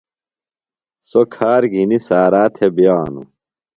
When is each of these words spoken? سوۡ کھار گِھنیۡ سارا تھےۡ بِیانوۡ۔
سوۡ 1.09 1.27
کھار 1.33 1.61
گِھنیۡ 1.73 2.01
سارا 2.07 2.43
تھےۡ 2.55 2.71
بِیانوۡ۔ 2.75 3.27